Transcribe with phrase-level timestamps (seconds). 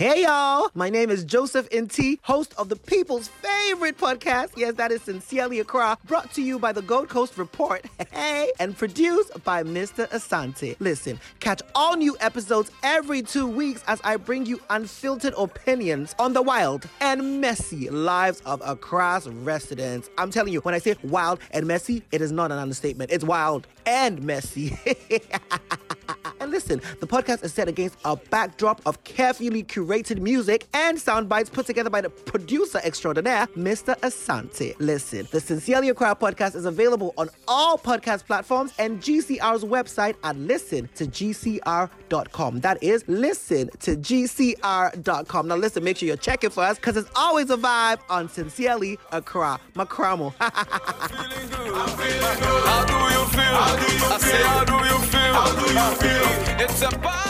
[0.00, 4.52] Hey y'all, my name is Joseph N.T., host of the people's favorite podcast.
[4.56, 8.74] Yes, that is Sincerely Accra, brought to you by the Gold Coast Report, hey, and
[8.74, 10.08] produced by Mr.
[10.08, 10.74] Asante.
[10.80, 16.32] Listen, catch all new episodes every two weeks as I bring you unfiltered opinions on
[16.32, 20.08] the wild and messy lives of Accra's residents.
[20.16, 23.10] I'm telling you, when I say wild and messy, it is not an understatement.
[23.10, 24.78] It's wild and messy.
[26.70, 31.50] listen, the podcast is set against a backdrop of carefully curated music and sound bites
[31.50, 33.98] put together by the producer extraordinaire, Mr.
[34.00, 34.74] Asante.
[34.78, 40.36] Listen, the Sincerely Accra podcast is available on all podcast platforms and GCR's website at
[40.36, 42.60] listen to GCR.com.
[42.60, 45.48] That is listen to GCR.com.
[45.48, 48.98] Now, listen, make sure you're checking for us because it's always a vibe on Sincerely
[49.12, 49.58] Accra.
[49.74, 50.32] Macramo.
[52.70, 53.89] How do you feel?
[56.62, 57.29] It's a bad